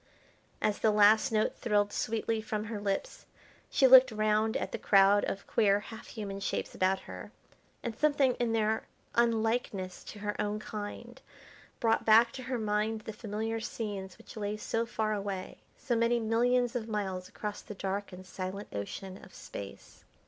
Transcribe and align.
As 0.63 0.79
the 0.79 0.89
last 0.89 1.31
note 1.31 1.55
thrilled 1.57 1.93
sweetly 1.93 2.41
from 2.41 2.63
her 2.63 2.81
lips 2.81 3.27
she 3.69 3.85
looked 3.85 4.11
round 4.11 4.57
at 4.57 4.71
the 4.71 4.79
crowd 4.79 5.23
of 5.25 5.45
queer 5.45 5.79
half 5.79 6.07
human 6.07 6.39
shapes 6.39 6.73
about 6.73 7.01
her, 7.01 7.31
and 7.83 7.95
something 7.95 8.33
in 8.39 8.51
their 8.51 8.87
unlikeness 9.13 10.03
to 10.05 10.17
her 10.17 10.35
own 10.41 10.57
kind 10.59 11.21
brought 11.79 12.03
back 12.03 12.31
to 12.31 12.41
her 12.41 12.57
mind 12.57 13.01
the 13.01 13.13
familiar 13.13 13.59
scenes 13.59 14.17
which 14.17 14.35
lay 14.35 14.57
so 14.57 14.87
far 14.87 15.13
away, 15.13 15.59
so 15.77 15.95
many 15.95 16.19
millions 16.19 16.75
of 16.75 16.87
miles 16.87 17.29
across 17.29 17.61
the 17.61 17.75
dark 17.75 18.11
and 18.11 18.25
silent 18.25 18.69
Ocean 18.73 19.23
of 19.23 19.35
Space. 19.35 20.03